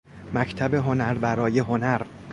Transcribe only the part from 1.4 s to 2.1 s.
هنر